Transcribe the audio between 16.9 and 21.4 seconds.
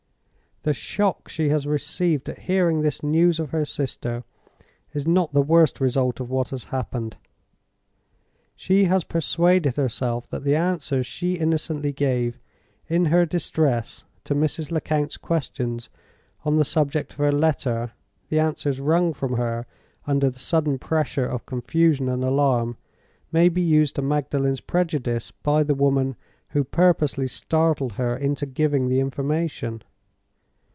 of her letter—the answers wrung from her under the sudden pressure